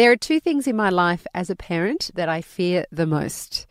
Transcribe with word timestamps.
There 0.00 0.10
are 0.10 0.16
two 0.16 0.40
things 0.40 0.66
in 0.66 0.76
my 0.76 0.88
life 0.88 1.26
as 1.34 1.50
a 1.50 1.54
parent 1.54 2.10
that 2.14 2.26
I 2.26 2.40
fear 2.40 2.86
the 2.90 3.04
most, 3.04 3.66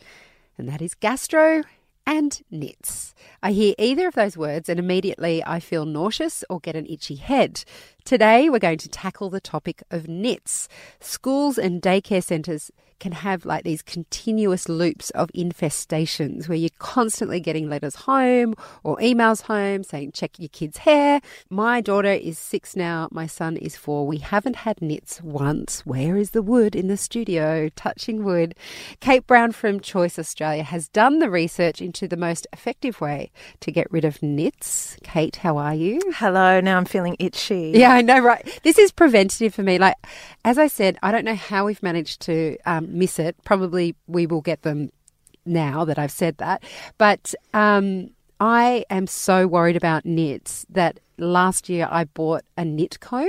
and 0.59 0.69
that 0.69 0.79
is 0.79 0.93
gastro 0.93 1.63
and 2.05 2.39
nits. 2.51 3.15
I 3.41 3.51
hear 3.51 3.73
either 3.79 4.07
of 4.07 4.13
those 4.13 4.37
words 4.37 4.69
and 4.69 4.77
immediately 4.77 5.43
I 5.43 5.59
feel 5.59 5.85
nauseous 5.85 6.43
or 6.47 6.59
get 6.59 6.75
an 6.75 6.85
itchy 6.85 7.15
head. 7.15 7.63
Today 8.05 8.49
we're 8.49 8.59
going 8.59 8.79
to 8.79 8.89
tackle 8.89 9.29
the 9.29 9.41
topic 9.41 9.83
of 9.91 10.07
nits. 10.07 10.67
Schools 10.99 11.57
and 11.57 11.81
daycare 11.81 12.23
centres 12.23 12.71
can 12.99 13.11
have 13.13 13.45
like 13.45 13.63
these 13.63 13.81
continuous 13.81 14.67
loops 14.67 15.09
of 15.11 15.29
infestations 15.31 16.47
where 16.47 16.57
you're 16.57 16.69
constantly 16.79 17.39
getting 17.39 17.69
letters 17.69 17.95
home 17.95 18.53
or 18.83 18.97
emails 18.97 19.43
home 19.43 19.83
saying, 19.83 20.11
check 20.11 20.37
your 20.37 20.49
kid's 20.49 20.79
hair. 20.79 21.21
My 21.49 21.81
daughter 21.81 22.11
is 22.11 22.37
six 22.37 22.75
now, 22.75 23.07
my 23.11 23.25
son 23.25 23.57
is 23.57 23.75
four. 23.75 24.05
We 24.05 24.17
haven't 24.17 24.57
had 24.57 24.81
nits 24.81 25.21
once. 25.21 25.85
Where 25.85 26.17
is 26.17 26.31
the 26.31 26.41
wood 26.41 26.75
in 26.75 26.87
the 26.87 26.97
studio? 26.97 27.69
Touching 27.75 28.23
wood. 28.23 28.55
Kate 28.99 29.25
Brown 29.25 29.51
from 29.51 29.79
Choice 29.79 30.19
Australia 30.19 30.63
has 30.63 30.89
done 30.89 31.19
the 31.19 31.29
research 31.29 31.81
into 31.81 32.07
the 32.07 32.17
most 32.17 32.47
effective 32.51 32.99
way 32.99 33.31
to 33.61 33.71
get 33.71 33.91
rid 33.91 34.03
of 34.03 34.21
nits. 34.21 34.97
Kate, 35.03 35.37
how 35.37 35.57
are 35.57 35.73
you? 35.73 36.01
Hello, 36.15 36.59
now 36.59 36.77
I'm 36.77 36.85
feeling 36.85 37.15
itchy. 37.17 37.71
Yeah, 37.75 37.88
I 37.89 38.01
know, 38.01 38.19
right? 38.19 38.59
This 38.63 38.77
is 38.77 38.91
preventative 38.91 39.53
for 39.53 39.63
me. 39.63 39.77
Like, 39.77 39.95
as 40.45 40.57
I 40.57 40.67
said, 40.67 40.97
I 41.01 41.11
don't 41.11 41.25
know 41.25 41.35
how 41.35 41.65
we've 41.65 41.81
managed 41.81 42.21
to 42.21 42.57
um, 42.65 42.97
miss 42.97 43.19
it. 43.19 43.35
Probably 43.43 43.95
we 44.07 44.27
will 44.27 44.41
get 44.41 44.61
them 44.61 44.91
now 45.45 45.85
that 45.85 45.97
I've 45.97 46.11
said 46.11 46.37
that. 46.37 46.63
But 46.97 47.33
um, 47.53 48.11
I 48.39 48.85
am 48.89 49.07
so 49.07 49.47
worried 49.47 49.75
about 49.75 50.05
nits 50.05 50.65
that 50.69 50.99
last 51.17 51.67
year 51.67 51.87
I 51.89 52.05
bought 52.05 52.43
a 52.57 52.63
nit 52.63 52.99
comb. 52.99 53.27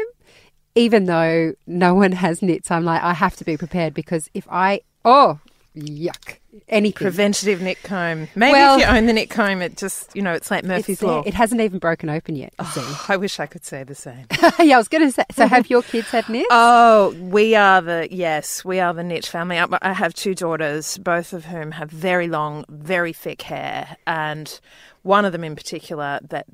Even 0.77 1.07
though 1.07 1.55
no 1.67 1.95
one 1.95 2.13
has 2.13 2.43
nits, 2.43 2.71
I'm 2.71 2.85
like, 2.85 3.03
I 3.03 3.13
have 3.15 3.35
to 3.37 3.45
be 3.45 3.57
prepared 3.57 3.93
because 3.93 4.31
if 4.35 4.47
I, 4.49 4.83
oh, 5.05 5.41
yuck, 5.77 6.39
anything. 6.69 7.05
Preventative 7.05 7.61
nit 7.61 7.83
comb. 7.83 8.29
Maybe 8.35 8.53
Well- 8.53 8.79
if 8.79 8.87
you 8.87 8.87
own 8.87 9.07
the 9.07 9.13
nit 9.13 9.31
comb, 9.31 9.63
it 9.63 9.77
just, 9.77 10.15
you 10.15 10.23
know, 10.23 10.33
it's 10.33 10.51
like 10.51 10.65
Murphy's 10.65 10.95
It's. 10.95 11.03
Law. 11.03 11.23
It 11.25 11.35
hasn't 11.35 11.61
even 11.61 11.79
broken 11.79 12.09
open 12.09 12.37
yet. 12.37 12.53
you 12.59 12.67
oh, 12.67 12.73
see. 12.75 13.13
I 13.13 13.17
wish 13.17 13.41
I 13.41 13.47
could 13.47 13.65
say 13.65 13.85
the 13.85 13.95
same. 13.95 14.27
yeah, 14.59 14.75
I 14.75 14.79
was 14.79 14.89
going 14.89 15.05
to 15.05 15.13
say. 15.13 15.25
So, 15.33 15.47
have 15.47 15.71
your 15.71 15.83
kids 15.83 16.09
had 16.09 16.29
nits? 16.29 16.49
Oh, 16.51 17.15
we 17.21 17.55
are 17.55 17.81
the, 17.81 18.09
yes, 18.11 18.65
we 18.65 18.81
are 18.81 18.93
the 18.93 19.05
nit 19.05 19.27
family. 19.27 19.59
I, 19.59 19.67
I 19.83 19.93
have 19.93 20.15
two 20.15 20.35
daughters, 20.35 20.99
both 20.99 21.33
of 21.33 21.47
whom 21.47 21.73
have 21.73 21.91
very 21.91 22.29
long, 22.29 22.65
very 22.69 23.13
thick 23.13 23.43
hair. 23.43 23.97
And 24.07 24.61
one 25.03 25.25
of 25.25 25.33
them 25.33 25.45
in 25.45 25.57
particular 25.57 26.21
that 26.31 26.47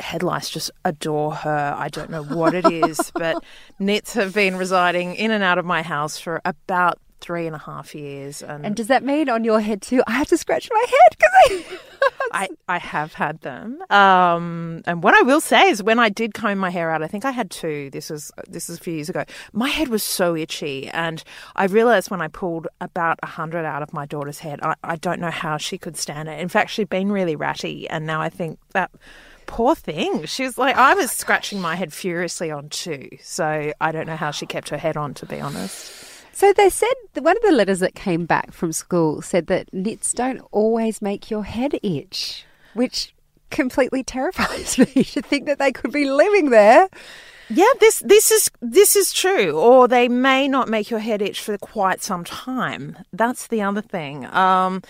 head 0.00 0.22
lice 0.22 0.48
just 0.50 0.70
adore 0.84 1.34
her. 1.34 1.74
I 1.76 1.88
don't 1.88 2.10
know 2.10 2.22
what 2.22 2.54
it 2.54 2.70
is, 2.70 3.10
but 3.14 3.42
nits 3.78 4.14
have 4.14 4.34
been 4.34 4.56
residing 4.56 5.14
in 5.14 5.30
and 5.30 5.42
out 5.42 5.58
of 5.58 5.64
my 5.64 5.82
house 5.82 6.18
for 6.18 6.40
about 6.44 6.98
three 7.20 7.46
and 7.46 7.54
a 7.54 7.58
half 7.58 7.94
years. 7.94 8.42
And, 8.42 8.64
and 8.64 8.76
does 8.76 8.88
that 8.88 9.02
mean 9.02 9.28
on 9.28 9.44
your 9.44 9.60
head 9.60 9.82
too? 9.82 10.02
I 10.06 10.12
have 10.12 10.28
to 10.28 10.36
scratch 10.36 10.68
my 10.72 10.84
head 10.88 11.16
because 11.18 11.30
I. 11.34 11.78
I, 12.32 12.48
I 12.68 12.78
have 12.78 13.14
had 13.14 13.40
them. 13.40 13.82
Um, 13.90 14.82
and 14.86 15.02
what 15.02 15.14
I 15.14 15.22
will 15.22 15.40
say 15.40 15.70
is 15.70 15.82
when 15.82 15.98
I 15.98 16.08
did 16.08 16.34
comb 16.34 16.58
my 16.58 16.70
hair 16.70 16.90
out, 16.90 17.02
I 17.02 17.06
think 17.06 17.24
I 17.24 17.30
had 17.30 17.50
two. 17.50 17.90
This 17.90 18.10
was 18.10 18.30
this 18.46 18.68
was 18.68 18.78
a 18.78 18.80
few 18.80 18.94
years 18.94 19.08
ago. 19.08 19.24
My 19.52 19.68
head 19.68 19.88
was 19.88 20.02
so 20.02 20.36
itchy, 20.36 20.88
and 20.88 21.22
I 21.56 21.64
realized 21.64 22.10
when 22.10 22.20
I 22.20 22.28
pulled 22.28 22.68
about 22.80 23.18
a 23.22 23.26
hundred 23.26 23.64
out 23.64 23.82
of 23.82 23.92
my 23.92 24.06
daughter's 24.06 24.40
head, 24.40 24.60
I, 24.62 24.74
I 24.84 24.96
don't 24.96 25.20
know 25.20 25.30
how 25.30 25.56
she 25.56 25.78
could 25.78 25.96
stand 25.96 26.28
it. 26.28 26.38
In 26.38 26.48
fact, 26.48 26.70
she'd 26.70 26.90
been 26.90 27.10
really 27.10 27.34
ratty, 27.34 27.88
and 27.88 28.06
now 28.06 28.20
I 28.20 28.28
think 28.28 28.58
that 28.72 28.90
poor 29.46 29.74
thing. 29.74 30.24
She 30.26 30.44
was 30.44 30.58
like, 30.58 30.76
I 30.76 30.94
was 30.94 31.10
scratching 31.10 31.60
my 31.60 31.74
head 31.74 31.92
furiously 31.92 32.50
on 32.50 32.68
too. 32.68 33.08
So 33.22 33.72
I 33.80 33.92
don't 33.92 34.06
know 34.06 34.16
how 34.16 34.30
she 34.30 34.46
kept 34.46 34.68
her 34.68 34.76
head 34.76 34.96
on, 34.96 35.14
to 35.14 35.26
be 35.26 35.40
honest. 35.40 36.07
So 36.38 36.52
they 36.52 36.70
said 36.70 36.94
one 37.14 37.36
of 37.36 37.42
the 37.42 37.50
letters 37.50 37.80
that 37.80 37.96
came 37.96 38.24
back 38.24 38.52
from 38.52 38.70
school 38.70 39.22
said 39.22 39.48
that 39.48 39.74
nits 39.74 40.12
don't 40.12 40.38
always 40.52 41.02
make 41.02 41.32
your 41.32 41.42
head 41.42 41.80
itch, 41.82 42.46
which 42.74 43.12
completely 43.50 44.04
terrifies 44.04 44.78
me 44.94 45.02
to 45.02 45.20
think 45.20 45.46
that 45.46 45.58
they 45.58 45.72
could 45.72 45.90
be 45.90 46.08
living 46.08 46.50
there. 46.50 46.88
Yeah, 47.50 47.66
this 47.80 47.98
this 48.06 48.30
is 48.30 48.52
this 48.62 48.94
is 48.94 49.12
true. 49.12 49.58
Or 49.58 49.88
they 49.88 50.08
may 50.08 50.46
not 50.46 50.68
make 50.68 50.90
your 50.90 51.00
head 51.00 51.22
itch 51.22 51.40
for 51.40 51.58
quite 51.58 52.04
some 52.04 52.22
time. 52.22 52.96
That's 53.12 53.48
the 53.48 53.62
other 53.62 53.82
thing. 53.82 54.24
Um, 54.26 54.84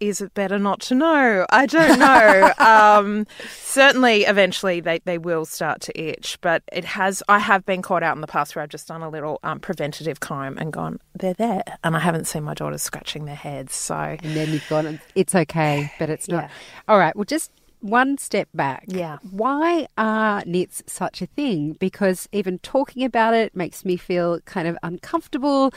is 0.00 0.20
it 0.20 0.34
better 0.34 0.58
not 0.58 0.80
to 0.82 0.94
know? 0.94 1.46
I 1.50 1.66
don't 1.66 1.98
know. 1.98 2.52
um, 2.58 3.26
certainly, 3.48 4.24
eventually 4.24 4.80
they, 4.80 5.00
they 5.04 5.18
will 5.18 5.44
start 5.44 5.80
to 5.82 6.00
itch, 6.00 6.38
but 6.40 6.62
it 6.72 6.84
has. 6.84 7.22
I 7.28 7.38
have 7.38 7.64
been 7.64 7.82
caught 7.82 8.02
out 8.02 8.16
in 8.16 8.20
the 8.20 8.26
past 8.26 8.54
where 8.54 8.62
I've 8.62 8.68
just 8.68 8.88
done 8.88 9.02
a 9.02 9.08
little 9.08 9.40
um, 9.42 9.60
preventative 9.60 10.20
comb 10.20 10.58
and 10.58 10.72
gone, 10.72 11.00
they're 11.14 11.34
there, 11.34 11.62
and 11.82 11.96
I 11.96 12.00
haven't 12.00 12.26
seen 12.26 12.44
my 12.44 12.54
daughters 12.54 12.82
scratching 12.82 13.24
their 13.24 13.34
heads. 13.34 13.74
So 13.74 13.94
And 13.94 14.36
then 14.36 14.50
you've 14.50 14.68
gone, 14.68 15.00
it's 15.14 15.34
okay, 15.34 15.92
but 15.98 16.10
it's 16.10 16.28
not. 16.28 16.44
Yeah. 16.44 16.50
All 16.88 16.98
right, 16.98 17.14
well, 17.14 17.24
just 17.24 17.50
one 17.84 18.16
step 18.16 18.48
back. 18.54 18.84
Yeah. 18.88 19.18
Why 19.30 19.86
are 19.98 20.42
nits 20.46 20.82
such 20.86 21.20
a 21.20 21.26
thing? 21.26 21.74
Because 21.74 22.28
even 22.32 22.58
talking 22.60 23.04
about 23.04 23.34
it 23.34 23.54
makes 23.54 23.84
me 23.84 23.96
feel 23.96 24.40
kind 24.40 24.66
of 24.66 24.78
uncomfortable. 24.82 25.72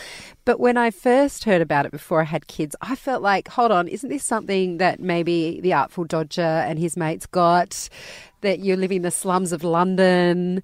But 0.45 0.59
when 0.59 0.77
I 0.77 0.89
first 0.89 1.43
heard 1.43 1.61
about 1.61 1.85
it 1.85 1.91
before 1.91 2.21
I 2.21 2.25
had 2.25 2.47
kids, 2.47 2.75
I 2.81 2.95
felt 2.95 3.21
like, 3.21 3.49
hold 3.49 3.71
on, 3.71 3.87
isn't 3.87 4.09
this 4.09 4.23
something 4.23 4.77
that 4.77 4.99
maybe 5.01 5.59
the 5.61 5.73
Artful 5.73 6.05
Dodger 6.05 6.41
and 6.41 6.79
his 6.79 6.95
mates 6.95 7.25
got? 7.25 7.89
That 8.41 8.59
you're 8.59 8.77
living 8.77 8.97
in 8.97 9.01
the 9.03 9.11
slums 9.11 9.51
of 9.51 9.63
London? 9.63 10.63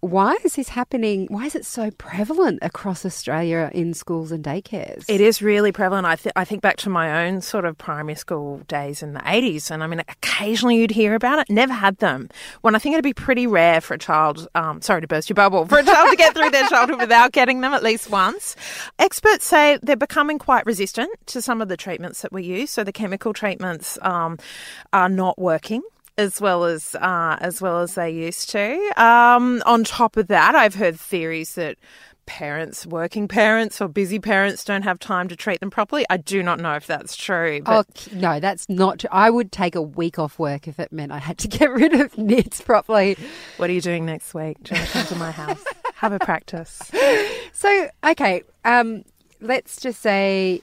Why 0.00 0.36
is 0.44 0.54
this 0.54 0.68
happening? 0.68 1.26
Why 1.28 1.46
is 1.46 1.56
it 1.56 1.66
so 1.66 1.90
prevalent 1.90 2.60
across 2.62 3.04
Australia 3.04 3.68
in 3.74 3.94
schools 3.94 4.30
and 4.30 4.44
daycares? 4.44 5.04
It 5.08 5.20
is 5.20 5.42
really 5.42 5.72
prevalent. 5.72 6.06
I, 6.06 6.14
th- 6.14 6.32
I 6.36 6.44
think 6.44 6.62
back 6.62 6.76
to 6.78 6.88
my 6.88 7.26
own 7.26 7.40
sort 7.40 7.64
of 7.64 7.76
primary 7.76 8.14
school 8.14 8.58
days 8.68 9.02
in 9.02 9.14
the 9.14 9.20
80s, 9.20 9.72
and 9.72 9.82
I 9.82 9.88
mean, 9.88 9.98
occasionally 9.98 10.76
you'd 10.76 10.92
hear 10.92 11.16
about 11.16 11.40
it. 11.40 11.50
Never 11.50 11.72
had 11.72 11.96
them. 11.98 12.28
When 12.60 12.76
I 12.76 12.78
think 12.78 12.92
it'd 12.92 13.02
be 13.02 13.12
pretty 13.12 13.48
rare 13.48 13.80
for 13.80 13.94
a 13.94 13.98
child, 13.98 14.46
um, 14.54 14.80
sorry 14.82 15.00
to 15.00 15.08
burst 15.08 15.28
your 15.28 15.34
bubble, 15.34 15.66
for 15.66 15.78
a 15.78 15.84
child 15.84 16.10
to 16.10 16.16
get 16.16 16.32
through 16.32 16.50
their 16.50 16.68
childhood 16.68 17.00
without 17.00 17.32
getting 17.32 17.60
them 17.60 17.74
at 17.74 17.82
least 17.82 18.08
once. 18.08 18.54
Experts 19.00 19.46
say 19.46 19.80
they're 19.82 19.96
becoming 19.96 20.38
quite 20.38 20.64
resistant 20.64 21.10
to 21.26 21.42
some 21.42 21.60
of 21.60 21.66
the 21.66 21.76
treatments 21.76 22.22
that 22.22 22.32
we 22.32 22.44
use. 22.44 22.70
So 22.70 22.84
the 22.84 22.92
chemical 22.92 23.32
treatments 23.32 23.98
um, 24.02 24.38
are 24.92 25.08
not 25.08 25.40
working 25.40 25.82
as 26.18 26.40
well 26.40 26.64
as 26.64 26.94
uh, 26.96 27.38
as 27.40 27.62
well 27.62 27.80
as 27.80 27.94
they 27.94 28.10
used 28.10 28.50
to. 28.50 28.74
Um, 29.02 29.62
on 29.64 29.84
top 29.84 30.16
of 30.18 30.26
that, 30.28 30.54
I've 30.54 30.74
heard 30.74 30.98
theories 31.00 31.54
that 31.54 31.78
parents, 32.26 32.84
working 32.86 33.26
parents 33.26 33.80
or 33.80 33.88
busy 33.88 34.18
parents, 34.18 34.62
don't 34.62 34.82
have 34.82 34.98
time 34.98 35.28
to 35.28 35.34
treat 35.36 35.60
them 35.60 35.70
properly. 35.70 36.04
I 36.10 36.18
do 36.18 36.42
not 36.42 36.60
know 36.60 36.74
if 36.74 36.86
that's 36.86 37.16
true. 37.16 37.60
Oh 37.64 37.84
But 37.84 37.94
k- 37.94 38.10
no, 38.16 38.38
that's 38.38 38.68
not. 38.68 38.98
True. 38.98 39.08
I 39.10 39.30
would 39.30 39.50
take 39.50 39.74
a 39.74 39.80
week 39.80 40.18
off 40.18 40.38
work 40.38 40.68
if 40.68 40.78
it 40.78 40.92
meant 40.92 41.10
I 41.10 41.18
had 41.18 41.38
to 41.38 41.48
get 41.58 41.70
rid 41.70 41.94
of 41.94 42.18
nits 42.18 42.60
properly. 42.60 43.16
what 43.56 43.70
are 43.70 43.72
you 43.72 43.80
doing 43.80 44.04
next 44.04 44.34
week? 44.34 44.58
Do 44.62 44.74
you 44.74 44.80
want 44.80 44.90
to 44.90 44.98
come 44.98 45.06
to 45.06 45.16
my 45.16 45.30
house? 45.30 45.64
Have 45.94 46.12
a 46.12 46.18
practice. 46.18 46.80
So 47.52 47.88
okay, 48.04 48.44
um, 48.64 49.02
let's 49.40 49.80
just 49.80 50.00
say 50.00 50.62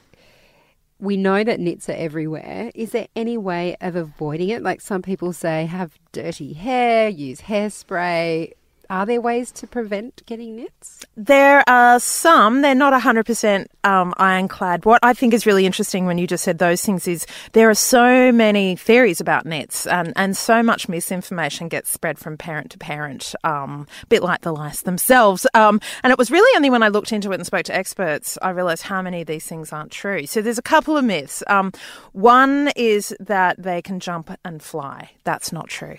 we 1.00 1.18
know 1.18 1.44
that 1.44 1.60
nits 1.60 1.90
are 1.90 1.94
everywhere. 1.94 2.72
Is 2.74 2.92
there 2.92 3.08
any 3.16 3.38
way 3.38 3.76
of 3.82 3.96
avoiding 3.96 4.50
it? 4.50 4.64
Like 4.64 4.82
some 4.82 5.02
people 5.02 5.34
say, 5.34 5.66
have 5.66 6.00
dirty 6.12 6.54
hair, 6.54 7.10
use 7.10 7.42
hairspray. 7.42 8.54
Are 8.90 9.06
there 9.06 9.22
ways 9.22 9.52
to 9.54 9.68
prevent 9.68 10.26
getting 10.26 10.56
nits? 10.56 11.06
There 11.16 11.64
are 11.68 12.00
some, 12.00 12.62
they're 12.62 12.76
not 12.76 12.94
100% 13.00 13.68
um, 13.84 14.14
ironclad. 14.18 14.86
What 14.86 15.00
I 15.04 15.14
think 15.14 15.34
is 15.34 15.46
really 15.46 15.66
interesting 15.66 16.06
when 16.06 16.18
you 16.18 16.28
just 16.28 16.44
said 16.44 16.58
those 16.58 16.84
things 16.84 17.08
is 17.08 17.26
there 17.54 17.70
are 17.70 17.74
so 17.76 18.32
many 18.32 18.76
theories 18.76 19.20
about 19.22 19.46
nets 19.46 19.86
and, 19.88 20.14
and 20.16 20.36
so 20.36 20.62
much 20.64 20.88
misinformation 20.90 21.68
gets 21.68 21.90
spread 21.90 22.18
from 22.20 22.38
parent 22.38 22.72
to 22.72 22.78
parent, 22.78 23.34
um, 23.44 23.88
a 24.04 24.06
bit 24.08 24.24
like 24.24 24.42
the 24.42 24.52
lice 24.54 24.82
themselves. 24.82 25.48
Um, 25.54 25.80
and 26.04 26.12
it 26.12 26.18
was 26.18 26.32
really 26.32 26.56
only 26.58 26.70
when 26.70 26.84
I 26.84 26.90
looked 26.90 27.12
into 27.12 27.32
it 27.32 27.36
and 27.36 27.46
spoke 27.46 27.66
to 27.66 27.76
experts, 27.76 28.38
I 28.42 28.50
realised 28.50 28.84
how 28.84 29.02
many 29.02 29.22
of 29.22 29.28
these 29.28 29.46
things 29.46 29.72
aren't 29.74 29.92
true. 29.92 30.26
So 30.26 30.42
there's 30.42 30.58
a 30.58 30.62
couple 30.64 30.98
of 30.98 31.06
myths. 31.06 31.44
Um, 31.48 31.72
one 32.14 32.72
is 32.76 33.16
that 33.20 33.62
they 33.62 33.82
can 33.82 34.00
jump 34.00 34.32
and 34.44 34.62
fly. 34.62 35.12
That's 35.24 35.52
not 35.52 35.68
true. 35.70 35.98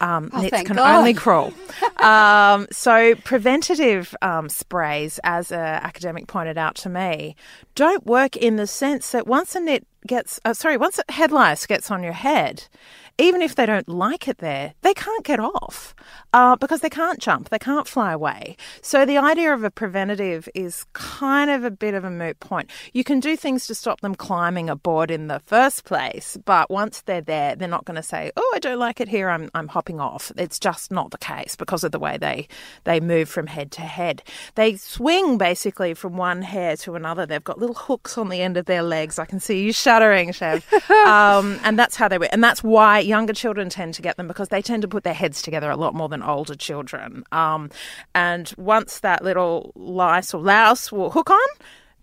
Um, 0.00 0.30
Oh, 0.32 0.40
nets 0.40 0.62
can 0.62 0.76
God. 0.76 0.96
only 0.96 1.14
crawl. 1.14 1.52
Um, 1.98 2.14
Um, 2.24 2.66
so 2.72 3.14
preventative 3.16 4.16
um, 4.22 4.48
sprays, 4.48 5.20
as 5.24 5.52
an 5.52 5.58
academic 5.58 6.26
pointed 6.26 6.56
out 6.56 6.74
to 6.76 6.88
me, 6.88 7.36
don't 7.74 8.06
work 8.06 8.34
in 8.34 8.56
the 8.56 8.66
sense 8.66 9.10
that 9.10 9.26
once 9.26 9.54
a 9.54 9.60
nit 9.60 9.86
gets, 10.06 10.40
uh, 10.44 10.54
sorry, 10.54 10.76
once 10.76 11.00
head 11.08 11.32
lice 11.32 11.66
gets 11.66 11.90
on 11.90 12.02
your 12.02 12.12
head, 12.12 12.68
even 13.16 13.42
if 13.42 13.54
they 13.54 13.66
don't 13.66 13.88
like 13.88 14.26
it 14.26 14.38
there, 14.38 14.74
they 14.82 14.92
can't 14.92 15.24
get 15.24 15.38
off 15.38 15.94
uh, 16.32 16.56
because 16.56 16.80
they 16.80 16.90
can't 16.90 17.20
jump, 17.20 17.48
they 17.48 17.58
can't 17.58 17.86
fly 17.86 18.12
away. 18.12 18.56
So 18.82 19.06
the 19.06 19.18
idea 19.18 19.54
of 19.54 19.62
a 19.62 19.70
preventative 19.70 20.48
is 20.54 20.84
kind 20.94 21.48
of 21.48 21.62
a 21.62 21.70
bit 21.70 21.94
of 21.94 22.02
a 22.02 22.10
moot 22.10 22.40
point. 22.40 22.70
You 22.92 23.04
can 23.04 23.20
do 23.20 23.36
things 23.36 23.68
to 23.68 23.74
stop 23.74 24.00
them 24.00 24.16
climbing 24.16 24.68
a 24.68 24.74
board 24.74 25.12
in 25.12 25.28
the 25.28 25.38
first 25.38 25.84
place, 25.84 26.36
but 26.44 26.70
once 26.70 27.02
they're 27.02 27.20
there, 27.20 27.54
they're 27.54 27.68
not 27.68 27.84
going 27.84 27.96
to 27.96 28.02
say, 28.02 28.32
"Oh, 28.36 28.52
I 28.54 28.58
don't 28.58 28.78
like 28.80 29.00
it 29.00 29.08
here. 29.08 29.28
I'm 29.28 29.48
I'm 29.54 29.68
hopping 29.68 30.00
off." 30.00 30.32
It's 30.36 30.58
just 30.58 30.90
not 30.90 31.12
the 31.12 31.18
case 31.18 31.54
because 31.54 31.84
of 31.84 31.92
the 31.92 32.00
way 32.00 32.18
they 32.18 32.48
they 32.82 32.98
move 32.98 33.28
from 33.28 33.46
head 33.46 33.70
to 33.72 33.82
head. 33.82 34.22
They 34.56 34.74
swing 34.74 35.38
basically 35.38 35.94
from 35.94 36.16
one 36.16 36.42
hair 36.42 36.76
to 36.78 36.96
another. 36.96 37.26
They've 37.26 37.42
got 37.44 37.60
little 37.60 37.76
hooks 37.76 38.18
on 38.18 38.28
the 38.28 38.42
end 38.42 38.56
of 38.56 38.66
their 38.66 38.82
legs. 38.82 39.18
I 39.20 39.24
can 39.24 39.38
see 39.38 39.62
you 39.62 39.72
shuddering, 39.94 40.32
Chev. 40.32 40.72
um, 41.06 41.58
and 41.64 41.78
that's 41.78 41.96
how 41.96 42.08
they 42.08 42.18
work. 42.18 42.30
And 42.32 42.42
that's 42.42 42.62
why 42.62 42.98
younger 42.98 43.32
children 43.32 43.68
tend 43.68 43.94
to 43.94 44.02
get 44.02 44.16
them 44.16 44.28
because 44.28 44.48
they 44.48 44.62
tend 44.62 44.82
to 44.82 44.88
put 44.88 45.04
their 45.04 45.14
heads 45.14 45.42
together 45.42 45.70
a 45.70 45.76
lot 45.76 45.94
more 45.94 46.08
than 46.08 46.22
older 46.22 46.54
children. 46.54 47.24
Um, 47.32 47.70
and 48.14 48.52
once 48.56 49.00
that 49.00 49.22
little 49.22 49.72
lice 49.74 50.34
or 50.34 50.42
louse 50.42 50.90
will 50.90 51.10
hook 51.10 51.30
on, 51.30 51.48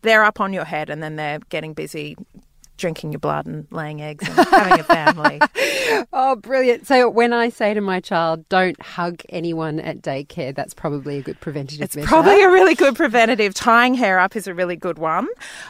they're 0.02 0.24
up 0.24 0.40
on 0.40 0.54
your 0.54 0.66
head 0.66 0.90
and 0.90 1.04
then 1.04 1.16
they're 1.16 1.40
getting 1.50 1.74
busy 1.74 2.18
drinking 2.82 3.12
your 3.12 3.20
blood 3.20 3.46
and 3.46 3.68
laying 3.70 4.02
eggs 4.02 4.28
and 4.28 4.36
having 4.50 4.80
a 4.80 4.84
family. 4.84 5.40
oh, 6.14 6.36
brilliant. 6.36 6.88
So 6.88 7.08
when 7.08 7.32
I 7.32 7.50
say 7.50 7.74
to 7.74 7.80
my 7.80 8.00
child, 8.00 8.50
don't 8.50 8.82
hug 8.82 9.22
anyone 9.30 9.80
at 9.80 10.02
daycare, 10.02 10.54
that's 10.54 10.74
probably 10.74 11.20
a 11.20 11.22
good 11.22 11.40
preventative 11.40 11.82
it's 11.82 11.96
measure. 11.96 12.08
probably 12.08 12.42
a 12.44 12.50
really 12.50 12.74
good 12.76 12.96
preventative. 12.96 13.54
Tying 13.54 13.94
hair 13.94 14.20
up 14.20 14.36
is 14.36 14.48
a 14.48 14.54
really 14.54 14.76
good 14.76 14.98
one. 14.98 15.28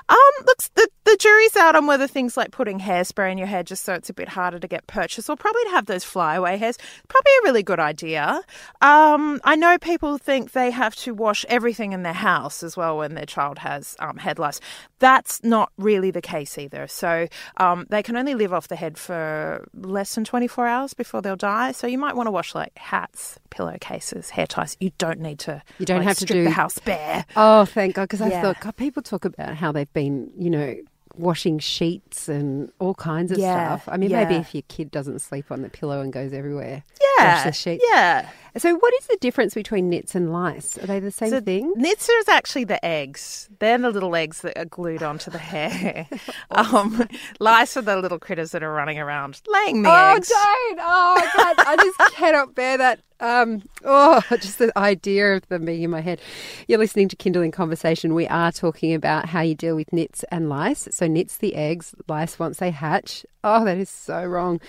Um, 0.10 0.18
looks 0.46 0.70
the, 0.70 0.88
the 1.04 1.18
jury's 1.18 1.56
out 1.58 1.76
on 1.76 1.88
whether 1.88 2.08
things 2.08 2.38
like 2.38 2.52
putting 2.52 2.80
hairspray 2.80 3.32
in 3.32 3.38
your 3.38 3.48
hair 3.48 3.64
just 3.64 3.84
so 3.84 3.94
it's 3.94 4.10
a 4.10 4.14
bit 4.14 4.30
harder 4.30 4.60
to 4.60 4.68
get 4.68 4.86
purchased 4.88 5.30
or 5.30 5.36
probably 5.36 5.64
to 5.66 5.70
have 5.72 5.86
those 5.88 6.04
flyaway 6.04 6.58
hairs, 6.58 6.78
probably 7.08 7.32
a 7.42 7.44
really 7.46 7.64
good 7.64 7.80
idea. 7.80 8.42
Um, 8.82 9.40
I 9.44 9.56
know 9.56 9.78
people 9.78 10.18
think 10.18 10.52
they 10.52 10.72
have 10.72 10.96
to 10.98 11.14
wash 11.14 11.46
everything 11.50 11.92
in 11.92 12.04
their 12.04 12.14
house 12.14 12.64
as 12.64 12.78
well 12.78 12.98
when 12.98 13.16
their 13.16 13.26
child 13.26 13.58
has 13.60 13.96
um, 14.00 14.18
head 14.18 14.40
lice. 14.40 14.60
That's 15.00 15.44
not 15.44 15.72
really 15.78 16.12
the 16.12 16.22
case 16.22 16.58
either. 16.58 16.88
So 16.88 17.28
um, 17.58 17.88
they 17.90 18.04
can 18.04 18.16
only 18.16 18.36
live 18.36 18.54
off 18.54 18.68
the 18.68 18.76
head 18.76 18.98
for 18.98 19.68
less 19.74 20.14
than 20.16 20.24
24 20.24 20.68
hours 20.68 20.94
before 20.94 21.22
they'll 21.22 21.36
die. 21.36 21.72
So 21.72 21.88
you 21.88 21.98
might 21.98 22.16
want 22.16 22.28
to 22.28 22.32
wash 22.32 22.54
like 22.54 22.78
hats, 22.78 23.40
pillowcases, 23.50 24.30
hair 24.30 24.46
ties. 24.48 24.78
You 24.80 24.92
don't 24.98 25.20
need 25.20 25.40
to. 25.40 25.62
You 25.80 25.86
don't 25.86 25.98
like, 26.00 26.08
have 26.08 26.18
to 26.20 26.26
do- 26.26 26.44
the 26.44 26.52
house 26.52 26.78
bare. 26.80 27.26
Oh, 27.36 27.66
thank 27.66 27.96
God. 27.96 28.04
Because 28.04 28.22
I 28.22 28.30
Yeah. 28.30 28.42
thought, 28.42 28.60
God, 28.60 28.76
people 28.76 29.02
talk 29.02 29.26
about 29.26 29.56
how 29.56 29.72
they've 29.72 29.92
been, 29.94 30.30
you 30.38 30.50
know, 30.50 30.76
washing 31.22 31.60
sheets 31.60 32.28
and 32.28 32.72
all 32.80 32.94
kinds 32.96 33.32
of 33.32 33.38
Yeah, 33.38 33.78
stuff. 33.78 33.88
I 33.94 33.98
mean, 33.98 34.12
maybe 34.12 34.36
if 34.36 34.54
your 34.54 34.64
kid 34.68 34.92
doesn't 34.92 35.20
sleep 35.20 35.52
on 35.52 35.62
the 35.62 35.70
pillow 35.70 36.02
and 36.02 36.12
goes 36.12 36.34
everywhere. 36.34 36.84
Yeah, 37.18 37.36
Wash 37.36 37.44
the 37.46 37.52
sheets. 37.54 37.86
yeah. 37.88 38.28
So, 38.58 38.76
what 38.76 38.94
is 38.96 39.08
the 39.08 39.18
difference 39.22 39.54
between 39.54 39.90
nits 39.90 40.14
and 40.14 40.34
lice? 40.34 40.78
Are 40.78 40.86
they 40.86 41.00
the 41.00 41.12
same 41.12 41.30
So 41.30 41.40
thing? 41.40 41.72
Nits 41.78 42.10
is 42.10 42.28
actually 42.28 42.66
the 42.66 42.84
eggs. 42.84 43.48
They're 43.60 43.78
the 43.78 43.90
little 43.92 44.14
eggs 44.16 44.42
that 44.42 44.58
are 44.58 44.66
glued 44.66 45.02
onto 45.04 45.32
the 45.32 45.38
hair. 45.38 46.08
um, 46.52 47.08
lice 47.40 47.78
are 47.78 47.82
the 47.82 47.96
little 47.98 48.20
critters 48.20 48.52
that 48.52 48.62
are 48.64 48.74
running 48.74 49.00
around 49.00 49.40
laying 49.48 49.84
the 49.84 49.90
oh, 49.90 50.16
eggs. 50.16 50.28
don't! 50.28 50.80
Oh, 50.82 51.22
I. 51.36 51.54
I 51.68 51.76
just 51.78 52.00
cannot 52.16 52.54
bear 52.56 52.78
that. 52.78 53.00
Um, 53.22 53.62
oh, 53.86 54.22
just 54.32 54.58
the 54.60 54.78
idea 54.78 55.36
of 55.36 55.48
them 55.48 55.66
being 55.66 55.84
in 55.84 55.92
my 55.92 56.02
head. 56.02 56.20
You're 56.68 56.80
listening 56.80 57.08
to 57.10 57.16
Kindling 57.16 57.52
Conversation. 57.52 58.16
We 58.16 58.28
are 58.28 58.52
talking 58.52 58.94
about 58.94 59.28
how 59.28 59.42
you 59.42 59.56
deal 59.56 59.76
with 59.76 59.94
nits 59.94 60.24
and 60.32 60.50
lice. 60.50 60.88
So, 60.92 61.08
nits 61.08 61.38
the 61.38 61.56
eggs, 61.56 61.96
lice 62.08 62.40
once 62.40 62.58
they 62.58 62.72
hatch. 62.72 63.26
Oh, 63.44 63.64
that 63.64 63.78
is 63.78 63.90
so 63.90 64.26
wrong. 64.26 64.60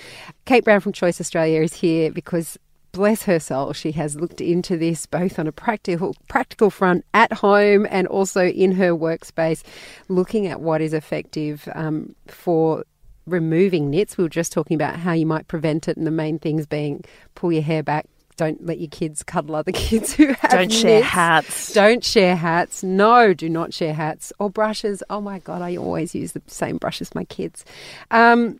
Kate 0.44 0.64
Brown 0.64 0.80
from 0.80 0.92
Choice 0.92 1.20
Australia 1.20 1.62
is 1.62 1.74
here 1.74 2.12
because 2.12 2.58
bless 2.92 3.22
her 3.22 3.40
soul, 3.40 3.72
she 3.72 3.92
has 3.92 4.16
looked 4.16 4.40
into 4.40 4.76
this 4.76 5.06
both 5.06 5.38
on 5.38 5.46
a 5.46 5.52
practical 5.52 6.14
practical 6.28 6.68
front 6.68 7.04
at 7.14 7.32
home 7.32 7.86
and 7.90 8.06
also 8.06 8.46
in 8.46 8.72
her 8.72 8.90
workspace, 8.90 9.62
looking 10.08 10.46
at 10.46 10.60
what 10.60 10.82
is 10.82 10.92
effective 10.92 11.68
um, 11.74 12.14
for 12.26 12.84
removing 13.26 13.90
nits. 13.90 14.18
We 14.18 14.24
were 14.24 14.30
just 14.30 14.52
talking 14.52 14.74
about 14.74 14.96
how 14.96 15.12
you 15.12 15.26
might 15.26 15.48
prevent 15.48 15.88
it, 15.88 15.96
and 15.96 16.06
the 16.06 16.10
main 16.10 16.38
things 16.38 16.66
being 16.66 17.04
pull 17.34 17.52
your 17.52 17.62
hair 17.62 17.82
back. 17.82 18.06
Don't 18.42 18.66
let 18.66 18.80
your 18.80 18.88
kids 18.90 19.22
cuddle 19.22 19.54
other 19.54 19.70
kids 19.86 20.12
who 20.12 20.32
have 20.32 20.50
Don't 20.50 20.72
share 20.72 20.98
nits. 21.00 21.06
hats. 21.06 21.72
Don't 21.72 22.02
share 22.04 22.34
hats. 22.34 22.82
No, 22.82 23.32
do 23.32 23.48
not 23.48 23.72
share 23.72 23.94
hats 23.94 24.32
or 24.40 24.50
brushes. 24.50 25.00
Oh 25.08 25.20
my 25.20 25.38
god, 25.38 25.62
I 25.62 25.76
always 25.76 26.12
use 26.12 26.32
the 26.32 26.42
same 26.48 26.76
brush 26.78 27.00
as 27.00 27.14
my 27.14 27.24
kids. 27.24 27.64
Um, 28.10 28.58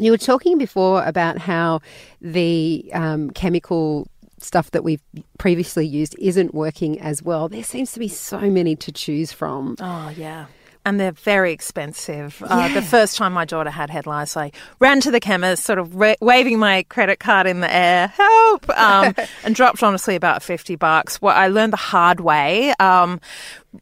you 0.00 0.10
were 0.10 0.16
talking 0.18 0.56
before 0.56 1.04
about 1.04 1.36
how 1.36 1.80
the 2.22 2.90
um, 2.94 3.28
chemical 3.30 4.08
stuff 4.38 4.70
that 4.70 4.82
we've 4.84 5.02
previously 5.38 5.86
used 5.86 6.16
isn't 6.18 6.54
working 6.54 6.98
as 6.98 7.22
well. 7.22 7.48
There 7.50 7.62
seems 7.62 7.92
to 7.92 7.98
be 7.98 8.08
so 8.08 8.40
many 8.40 8.74
to 8.76 8.90
choose 8.90 9.32
from. 9.32 9.76
Oh, 9.80 10.12
yeah. 10.16 10.46
And 10.86 11.00
they're 11.00 11.12
very 11.12 11.52
expensive. 11.52 12.42
Uh, 12.46 12.72
the 12.74 12.82
first 12.82 13.16
time 13.16 13.32
my 13.32 13.46
daughter 13.46 13.70
had 13.70 13.88
head 13.88 14.06
lice, 14.06 14.36
I 14.36 14.52
ran 14.80 15.00
to 15.00 15.10
the 15.10 15.20
chemist, 15.20 15.64
sort 15.64 15.78
of 15.78 15.96
ra- 15.96 16.16
waving 16.20 16.58
my 16.58 16.82
credit 16.84 17.20
card 17.20 17.46
in 17.46 17.60
the 17.60 17.74
air, 17.74 18.08
help, 18.08 18.68
um, 18.70 19.14
and 19.44 19.54
dropped 19.54 19.82
honestly 19.82 20.14
about 20.14 20.42
50 20.42 20.76
bucks. 20.76 21.22
What 21.22 21.36
I 21.36 21.48
learned 21.48 21.72
the 21.72 21.78
hard 21.78 22.20
way. 22.20 22.74
Um, 22.80 23.20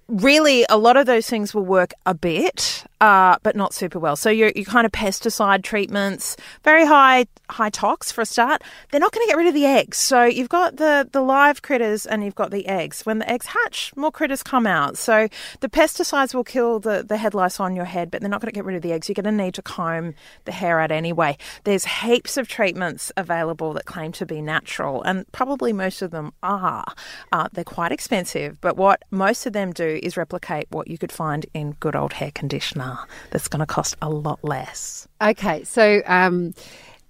really, 0.09 0.65
a 0.69 0.77
lot 0.77 0.97
of 0.97 1.07
those 1.07 1.29
things 1.29 1.55
will 1.55 1.65
work 1.65 1.93
a 2.07 2.15
bit, 2.15 2.85
uh, 3.01 3.37
but 3.43 3.57
not 3.57 3.75
super 3.75 3.99
well. 3.99 4.17
So 4.17 4.31
your 4.31 4.53
your 4.55 4.65
kind 4.65 4.87
of 4.87 4.93
pesticide 4.93 5.63
treatments, 5.63 6.37
very 6.63 6.87
high 6.87 7.27
high 7.51 7.71
tox 7.71 8.13
for 8.13 8.23
a 8.23 8.27
start. 8.27 8.63
They're 8.91 9.01
not 9.01 9.13
going 9.13 9.27
to 9.27 9.31
get 9.31 9.37
rid 9.37 9.49
of 9.49 9.55
the 9.55 9.67
eggs. 9.67 9.99
So 9.99 10.25
you've 10.25 10.49
got 10.49 10.77
the 10.77 11.09
the 11.11 11.21
live 11.21 11.63
critters 11.63 12.07
and 12.07 12.25
you've 12.25 12.35
got 12.35 12.51
the 12.51 12.67
eggs. 12.67 13.05
When 13.05 13.19
the 13.19 13.31
eggs 13.31 13.47
hatch, 13.47 13.93
more 13.97 14.13
critters 14.13 14.43
come 14.43 14.67
out. 14.67 14.97
So 14.99 15.29
the 15.61 15.69
pesticides 15.69 16.35
will 16.35 16.45
kill 16.45 16.79
the 16.81 17.05
the 17.07 17.17
head 17.17 17.35
lice 17.35 17.61
on 17.61 17.75
your 17.75 17.85
head, 17.85 18.11
but 18.11 18.21
they're 18.21 18.31
not 18.31 18.41
going 18.41 18.53
to 18.53 18.55
get 18.55 18.65
rid 18.65 18.77
of 18.77 18.83
the 18.83 18.93
eggs. 18.93 19.09
You're 19.09 19.15
going 19.15 19.37
to 19.37 19.45
need 19.45 19.55
to 19.55 19.63
comb 19.63 20.15
the 20.45 20.53
hair 20.53 20.81
out 20.81 20.91
anyway. 20.91 21.37
There's 21.65 21.85
heaps 21.85 22.37
of 22.37 22.49
treatments 22.49 23.13
available 23.17 23.73
that 23.75 23.85
claim 23.85 24.13
to 24.13 24.27
be 24.27 24.41
natural, 24.41 25.03
and 25.03 25.31
probably 25.33 25.73
most 25.73 26.03
of 26.03 26.11
them 26.11 26.33
are. 26.43 26.85
Uh, 27.33 27.49
they're 27.53 27.65
quite 27.65 27.93
expensive, 27.93 28.61
but 28.61 28.77
what 28.77 29.03
most 29.11 29.47
of 29.47 29.53
them 29.53 29.73
do 29.73 29.82
is 29.85 30.17
replicate 30.17 30.67
what 30.71 30.89
you 30.89 30.99
could 30.99 31.13
find 31.13 31.47
in 31.55 31.73
good 31.73 31.97
old 31.97 32.13
hair 32.15 32.31
conditioner. 32.35 32.99
That's 33.31 33.49
going 33.49 33.61
to 33.61 33.67
cost 33.67 33.97
a 34.03 34.11
lot 34.11 34.43
less. 34.43 35.07
Okay, 35.21 35.65
so 35.65 36.03
um, 36.07 36.55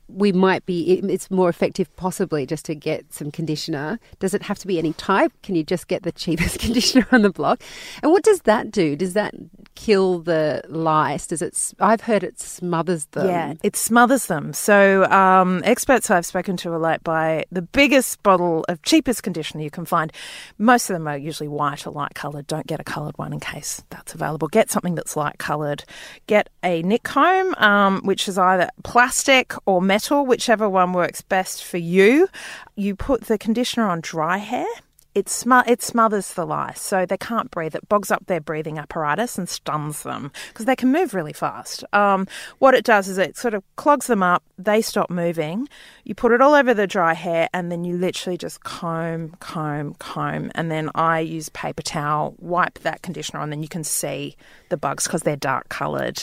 we 0.09 0.33
might 0.33 0.65
be, 0.67 0.93
it's 0.93 1.31
more 1.31 1.49
effective 1.49 1.95
possibly 1.97 2.47
just 2.47 2.65
to 2.67 2.75
get 2.75 3.13
some 3.13 3.31
conditioner. 3.31 3.99
Does 4.19 4.35
it 4.35 4.43
have 4.43 4.59
to 4.61 4.67
be 4.67 4.79
any 4.79 4.93
type? 4.95 5.33
Can 5.43 5.55
you 5.55 5.65
just 5.65 5.89
get 5.89 6.03
the 6.03 6.13
cheapest 6.13 6.59
conditioner 6.61 7.07
on 7.13 7.23
the 7.23 7.31
block? 7.31 7.63
And 8.03 8.13
what 8.13 8.23
does 8.23 8.43
that 8.43 8.71
do? 8.71 8.97
Does 8.97 9.15
that 9.15 9.35
kill 9.75 10.21
the 10.21 10.63
lice? 10.69 11.27
Does 11.27 11.43
it, 11.43 11.75
I've 11.81 12.03
heard 12.03 12.23
it 12.23 12.41
smothers 12.41 13.07
them. 13.07 13.27
Yeah, 13.27 13.55
it 13.63 13.77
smothers 13.77 14.27
them. 14.27 14.53
So, 14.53 15.05
um, 15.05 15.63
experts 15.65 16.11
I've 16.11 16.27
spoken 16.27 16.57
to 16.59 16.73
are 16.73 16.79
like, 16.79 17.03
buy 17.05 17.45
the 17.51 17.63
biggest 17.63 18.23
bottle 18.23 18.65
of 18.69 18.83
cheapest 18.83 19.23
conditioner 19.23 19.63
you 19.63 19.71
can 19.71 19.85
find. 19.85 20.13
Most 20.59 20.91
of 20.91 20.95
them 20.95 21.07
are 21.09 21.17
usually 21.17 21.49
white 21.49 21.87
or 21.87 21.91
light 21.91 22.15
coloured. 22.15 22.47
Don't 22.47 22.67
get 22.67 22.81
a 22.81 22.85
coloured 22.85 23.17
one 23.19 23.33
in 23.33 23.41
case 23.41 23.83
that's 23.91 24.15
available. 24.15 24.49
Get 24.49 24.71
something 24.71 24.95
that's 24.95 25.17
light 25.17 25.39
coloured. 25.39 25.85
Get 26.27 26.49
a 26.63 26.83
Nick 26.83 27.03
comb, 27.03 27.55
um, 27.57 28.01
which 28.03 28.29
is 28.29 28.39
either 28.39 28.69
plastic 28.85 29.53
or 29.67 29.83
metal, 29.83 30.27
whichever 30.27 30.69
one 30.69 30.93
works 30.93 31.23
best 31.23 31.65
for 31.65 31.79
you. 31.79 32.29
You 32.77 32.95
put 32.95 33.23
the 33.25 33.39
conditioner 33.39 33.89
on 33.89 34.01
dry 34.01 34.39
hair 34.39 34.67
it, 35.15 35.27
smo- 35.27 35.67
it 35.67 35.83
smothers 35.83 36.35
the 36.35 36.47
lice, 36.47 36.81
so 36.81 37.05
they 37.05 37.17
can't 37.17 37.51
breathe. 37.51 37.75
It 37.75 37.89
bogs 37.89 38.11
up 38.11 38.27
their 38.27 38.41
breathing 38.41 38.79
apparatus 38.79 39.37
and 39.37 39.49
stuns 39.49 40.03
them 40.03 40.33
because 40.49 40.65
they 40.65 40.77
can 40.77 40.91
move 40.91 41.13
really 41.13 41.33
fast. 41.33 41.85
Um, 41.93 42.27
what 42.59 42.75
it 42.75 42.85
does 42.85 43.09
is 43.09 43.19
it 43.19 43.37
sort 43.37 43.55
of 43.55 43.63
clogs 43.77 44.07
them 44.07 44.23
up, 44.23 44.43
they 44.57 44.81
stop 44.81 45.11
moving. 45.11 45.69
You 46.05 46.15
put 46.15 46.33
it 46.33 46.41
all 46.41 46.55
over 46.55 46.73
the 46.73 46.87
dry 46.87 47.15
hair, 47.15 47.49
and 47.53 47.71
then 47.71 47.85
you 47.85 47.99
literally 47.99 48.39
just 48.39 48.65
comb, 48.65 49.37
comb, 49.41 49.95
comb. 49.95 50.51
And 50.55 50.71
then 50.71 50.91
I 50.95 51.21
use 51.21 51.49
paper 51.51 51.83
towel, 51.83 52.35
wipe 52.39 52.79
that 52.81 53.03
conditioner 53.03 53.41
on, 53.41 53.51
then 53.51 53.63
you 53.63 53.69
can 53.69 53.85
see 53.85 54.37
the 54.71 54.77
bugs 54.77 55.05
because 55.05 55.23
they're 55.23 55.37
dark 55.37 55.69
coloured. 55.69 56.23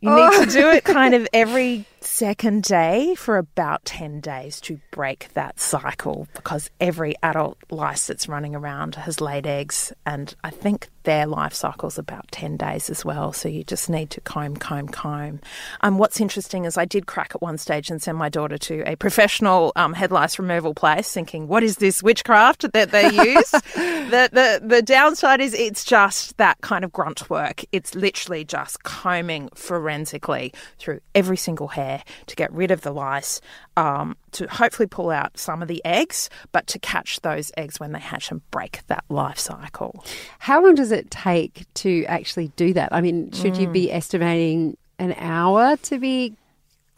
You 0.00 0.14
need 0.14 0.44
to 0.44 0.50
do 0.50 0.68
it 0.68 0.84
kind 0.84 1.14
of 1.14 1.26
every 1.32 1.84
second 2.00 2.62
day 2.62 3.14
for 3.14 3.38
about 3.38 3.84
10 3.84 4.20
days 4.20 4.60
to 4.62 4.80
break 4.90 5.28
that 5.34 5.58
cycle 5.58 6.28
because 6.34 6.70
every 6.80 7.14
adult 7.22 7.58
lice 7.70 8.06
that's 8.06 8.28
running 8.28 8.54
around 8.54 8.94
has 8.94 9.20
laid 9.20 9.46
eggs 9.46 9.92
and 10.06 10.34
I 10.44 10.50
think 10.50 10.88
their 11.04 11.26
life 11.26 11.54
cycle's 11.54 11.96
about 11.98 12.30
10 12.32 12.58
days 12.58 12.90
as 12.90 13.02
well. 13.02 13.32
So 13.32 13.48
you 13.48 13.64
just 13.64 13.88
need 13.88 14.10
to 14.10 14.20
comb, 14.20 14.56
comb, 14.56 14.88
comb. 14.88 15.40
Um, 15.80 15.96
what's 15.96 16.20
interesting 16.20 16.66
is 16.66 16.76
I 16.76 16.84
did 16.84 17.06
crack 17.06 17.32
at 17.34 17.40
one 17.40 17.56
stage 17.56 17.90
and 17.90 18.02
send 18.02 18.18
my 18.18 18.28
daughter 18.28 18.58
to 18.58 18.82
a 18.86 18.94
professional 18.94 19.72
um, 19.74 19.94
head 19.94 20.12
lice 20.12 20.38
removal 20.38 20.74
place 20.74 21.10
thinking, 21.10 21.48
what 21.48 21.62
is 21.62 21.76
this 21.78 22.02
witchcraft 22.02 22.70
that 22.72 22.90
they 22.90 23.04
use? 23.10 23.50
the, 23.50 24.28
the, 24.32 24.60
the 24.62 24.82
downside 24.82 25.40
is 25.40 25.54
it's 25.54 25.82
just 25.82 26.36
that 26.36 26.60
kind 26.60 26.84
of 26.84 26.92
grunt 26.92 27.30
work. 27.30 27.64
It's 27.72 27.94
literally 27.94 28.44
just 28.44 28.82
combing 28.82 29.48
forensically 29.54 30.52
through 30.78 31.00
every 31.14 31.38
single 31.38 31.68
hair 31.68 31.87
to 32.26 32.36
get 32.36 32.52
rid 32.52 32.70
of 32.70 32.82
the 32.82 32.92
lice, 32.92 33.40
um, 33.76 34.16
to 34.32 34.46
hopefully 34.46 34.86
pull 34.86 35.10
out 35.10 35.38
some 35.38 35.62
of 35.62 35.68
the 35.68 35.84
eggs, 35.84 36.30
but 36.52 36.66
to 36.68 36.78
catch 36.78 37.20
those 37.20 37.50
eggs 37.56 37.80
when 37.80 37.92
they 37.92 38.00
hatch 38.00 38.30
and 38.30 38.48
break 38.50 38.80
that 38.88 39.04
life 39.08 39.38
cycle. 39.38 40.04
How 40.38 40.62
long 40.62 40.74
does 40.74 40.92
it 40.92 41.10
take 41.10 41.66
to 41.74 42.04
actually 42.06 42.48
do 42.56 42.72
that? 42.74 42.90
I 42.92 43.00
mean, 43.00 43.30
should 43.32 43.54
mm. 43.54 43.60
you 43.62 43.68
be 43.68 43.92
estimating 43.92 44.76
an 44.98 45.14
hour 45.18 45.76
to 45.76 45.98
be 45.98 46.36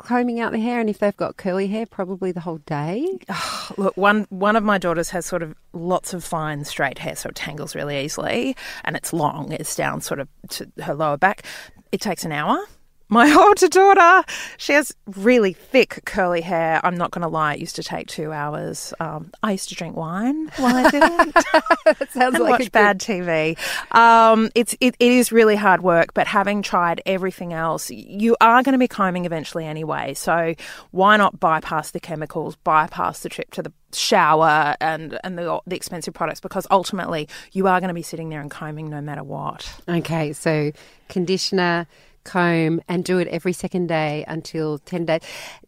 combing 0.00 0.40
out 0.40 0.52
the 0.52 0.58
hair, 0.58 0.80
and 0.80 0.88
if 0.88 0.98
they've 0.98 1.16
got 1.16 1.36
curly 1.36 1.66
hair, 1.66 1.86
probably 1.86 2.32
the 2.32 2.40
whole 2.40 2.58
day. 2.58 3.06
Oh, 3.28 3.70
look, 3.76 3.96
one 3.96 4.26
one 4.30 4.56
of 4.56 4.64
my 4.64 4.78
daughters 4.78 5.10
has 5.10 5.26
sort 5.26 5.42
of 5.42 5.54
lots 5.72 6.14
of 6.14 6.24
fine 6.24 6.64
straight 6.64 6.98
hair, 6.98 7.14
so 7.14 7.28
it 7.28 7.34
tangles 7.34 7.74
really 7.74 8.02
easily, 8.02 8.56
and 8.84 8.96
it's 8.96 9.12
long. 9.12 9.52
It's 9.52 9.76
down 9.76 10.00
sort 10.00 10.20
of 10.20 10.28
to 10.50 10.70
her 10.82 10.94
lower 10.94 11.16
back. 11.16 11.44
It 11.92 12.00
takes 12.00 12.24
an 12.24 12.32
hour 12.32 12.64
my 13.10 13.30
older 13.46 13.68
daughter, 13.68 14.24
she 14.56 14.72
has 14.72 14.94
really 15.16 15.52
thick 15.52 16.00
curly 16.06 16.40
hair. 16.40 16.80
I'm 16.82 16.96
not 16.96 17.10
going 17.10 17.22
to 17.22 17.28
lie, 17.28 17.54
it 17.54 17.60
used 17.60 17.76
to 17.76 17.82
take 17.82 18.06
two 18.06 18.32
hours. 18.32 18.94
Um, 19.00 19.32
I 19.42 19.52
used 19.52 19.68
to 19.68 19.74
drink 19.74 19.96
wine 19.96 20.48
while 20.56 20.76
I 20.76 20.90
did 20.90 21.02
it. 21.02 21.34
that 21.98 22.12
sounds 22.12 22.36
and 22.36 22.44
like 22.44 22.60
watch 22.60 22.72
bad 22.72 22.98
TV. 23.00 23.58
Um, 23.94 24.50
it's 24.54 24.74
it, 24.80 24.94
it 24.98 25.12
is 25.12 25.32
really 25.32 25.56
hard 25.56 25.82
work, 25.82 26.14
but 26.14 26.26
having 26.26 26.62
tried 26.62 27.02
everything 27.04 27.52
else, 27.52 27.90
you 27.90 28.36
are 28.40 28.62
going 28.62 28.72
to 28.72 28.78
be 28.78 28.88
combing 28.88 29.24
eventually 29.24 29.66
anyway. 29.66 30.14
So 30.14 30.54
why 30.92 31.16
not 31.16 31.40
bypass 31.40 31.90
the 31.90 32.00
chemicals, 32.00 32.56
bypass 32.56 33.20
the 33.20 33.28
trip 33.28 33.50
to 33.52 33.62
the 33.62 33.72
shower 33.92 34.76
and 34.80 35.18
and 35.24 35.36
the 35.36 35.60
the 35.66 35.74
expensive 35.74 36.14
products 36.14 36.38
because 36.38 36.64
ultimately 36.70 37.28
you 37.50 37.66
are 37.66 37.80
going 37.80 37.88
to 37.88 37.94
be 37.94 38.02
sitting 38.02 38.28
there 38.28 38.40
and 38.40 38.50
combing 38.50 38.88
no 38.88 39.00
matter 39.00 39.24
what. 39.24 39.80
Okay, 39.88 40.32
so 40.32 40.70
conditioner 41.08 41.88
comb 42.24 42.80
and 42.88 43.04
do 43.04 43.18
it 43.18 43.28
every 43.28 43.52
second 43.52 43.86
day 43.86 44.24
until 44.28 44.78
10 44.78 45.04
days 45.06 45.20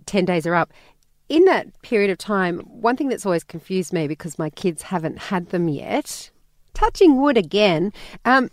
10 0.07 0.25
days 0.25 0.47
are 0.47 0.55
up 0.55 0.73
in 1.29 1.45
that 1.47 1.81
period 1.83 2.11
of 2.11 2.19
time 2.19 2.61
one 2.61 2.97
thing 2.97 3.09
that's 3.09 3.27
always 3.27 3.45
confused 3.45 3.93
me 3.93 4.07
because 4.07 4.39
my 4.39 4.51
kids 4.51 4.83
haven't 4.83 5.19
had 5.19 5.49
them 5.51 5.69
yet 5.69 6.31
touching 6.75 7.21
wood 7.21 7.39
again 7.39 7.93
um, 8.25 8.51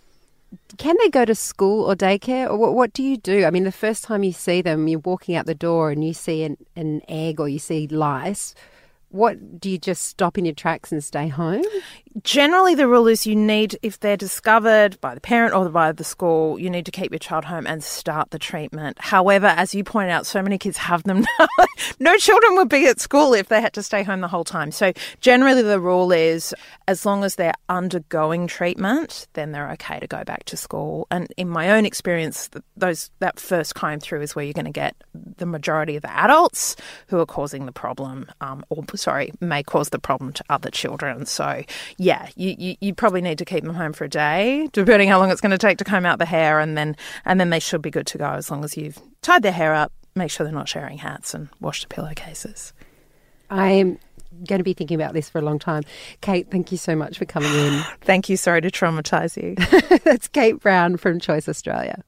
can 0.78 0.96
they 1.00 1.10
go 1.10 1.26
to 1.26 1.36
school 1.36 1.86
or 1.86 1.96
daycare 1.96 2.50
or 2.50 2.58
what, 2.58 2.74
what, 2.74 2.94
do 2.94 3.04
you 3.04 3.18
do 3.18 3.46
i 3.46 3.52
mean 3.52 3.64
the 3.64 3.72
first 3.72 4.04
time 4.04 4.24
you 4.24 4.32
see 4.32 4.62
them 4.62 4.88
you're 4.88 5.00
walking 5.00 5.36
out 5.36 5.46
the 5.46 5.56
door 5.56 5.92
and 5.92 6.04
you 6.04 6.14
see 6.14 6.44
an, 6.44 6.58
an 6.76 7.02
egg 7.08 7.40
or 7.40 7.50
you 7.50 7.60
see 7.60 7.88
lice 7.88 8.56
what 9.10 9.60
do 9.60 9.70
you 9.70 9.78
just 9.78 10.04
stop 10.04 10.38
in 10.38 10.46
your 10.46 10.54
tracks 10.54 10.92
and 10.92 11.04
stay 11.04 11.28
home? 11.28 11.64
Generally, 12.24 12.76
the 12.76 12.88
rule 12.88 13.08
is 13.08 13.28
you 13.28 13.36
need, 13.36 13.78
if 13.82 14.00
they're 14.00 14.18
discovered 14.18 15.00
by 15.00 15.14
the 15.14 15.22
parent 15.22 15.54
or 15.54 15.70
by 15.70 15.92
the 15.92 16.04
school, 16.04 16.60
you 16.60 16.70
need 16.70 16.86
to 16.86 16.92
keep 16.92 17.12
your 17.12 17.20
child 17.20 17.46
home 17.46 17.68
and 17.68 17.84
start 17.84 18.32
the 18.32 18.40
treatment. 18.40 18.98
However, 19.00 19.48
as 19.48 19.76
you 19.76 19.84
point 19.84 20.10
out, 20.10 20.26
so 20.26 20.42
many 20.42 20.58
kids 20.58 20.78
have 20.78 21.04
them 21.04 21.26
now. 21.40 21.48
no 22.00 22.18
children 22.18 22.56
would 22.56 22.70
be 22.70 22.88
at 22.88 23.00
school 23.00 23.34
if 23.34 23.48
they 23.50 23.62
had 23.62 23.74
to 23.74 23.84
stay 23.84 24.04
home 24.04 24.22
the 24.22 24.28
whole 24.28 24.44
time. 24.44 24.72
So, 24.72 24.92
generally, 25.22 25.62
the 25.62 25.80
rule 25.80 26.12
is 26.12 26.54
as 26.88 27.06
long 27.06 27.24
as 27.24 27.36
they're 27.36 27.54
undergoing 27.70 28.48
treatment, 28.48 29.28
then 29.34 29.52
they're 29.52 29.72
okay 29.74 30.00
to 30.00 30.08
go 30.08 30.24
back 30.24 30.46
to 30.46 30.58
school. 30.58 31.08
And 31.12 31.32
in 31.38 31.48
my 31.48 31.72
own 31.72 31.86
experience, 31.86 32.50
those 32.76 33.12
that 33.20 33.40
first 33.40 33.76
comb 33.76 34.00
through 34.00 34.22
is 34.22 34.36
where 34.36 34.44
you're 34.44 34.54
going 34.54 34.66
to 34.66 34.72
get 34.72 34.96
the 35.14 35.46
majority 35.46 35.96
of 35.96 36.02
the 36.02 36.12
adults 36.12 36.76
who 37.08 37.20
are 37.20 37.26
causing 37.26 37.66
the 37.66 37.72
problem 37.72 38.26
um, 38.42 38.66
or 38.70 38.84
sorry, 38.96 39.32
may 39.40 39.64
cause 39.64 39.90
the 39.90 40.00
problem 40.00 40.34
to 40.34 40.44
other 40.50 40.72
children. 40.72 41.26
So, 41.26 41.64
yeah, 42.10 42.28
you, 42.36 42.56
you, 42.58 42.76
you, 42.82 42.94
probably 42.96 43.22
need 43.22 43.38
to 43.38 43.46
keep 43.46 43.64
them 43.64 43.76
home 43.76 43.94
for 43.94 44.06
a 44.06 44.10
day, 44.10 44.68
depending 44.74 45.10
how 45.10 45.20
long 45.20 45.30
it's 45.30 45.42
going 45.42 45.52
to 45.52 45.60
take 45.60 45.78
to 45.78 45.84
comb 45.84 46.08
out 46.08 46.18
the 46.18 46.26
hair, 46.26 46.60
and 46.60 46.76
then 46.76 46.96
and 47.24 47.40
then 47.40 47.52
they 47.52 47.60
should 47.60 47.84
be 47.84 47.92
good 47.92 48.08
to 48.08 48.18
go 48.18 48.32
as 48.32 48.50
long 48.50 48.64
as 48.64 48.76
you've 48.76 48.98
tied 49.22 49.44
their 49.44 49.52
hair 49.52 49.76
up, 49.76 49.92
make 50.16 50.32
sure 50.32 50.44
they're 50.44 50.52
not 50.52 50.68
sharing 50.68 50.98
hats, 50.98 51.36
and 51.36 51.50
wash 51.60 51.84
the 51.84 51.88
pillowcases. 51.88 52.74
I'm 53.52 54.00
going 54.48 54.58
to 54.58 54.64
be 54.64 54.74
thinking 54.74 54.96
about 54.96 55.14
this 55.14 55.30
for 55.30 55.38
a 55.38 55.44
long 55.44 55.60
time. 55.60 55.84
Kate, 56.22 56.50
thank 56.50 56.72
you 56.72 56.80
so 56.80 56.96
much 56.96 57.20
for 57.20 57.26
coming 57.26 57.54
in. 57.54 57.84
thank 58.02 58.28
you. 58.28 58.38
Sorry 58.38 58.62
to 58.62 58.72
traumatise 58.72 59.38
you. 59.38 60.00
That's 60.04 60.28
Kate 60.28 60.60
Brown 60.60 60.98
from 60.98 61.20
Choice 61.20 61.48
Australia. 61.48 62.04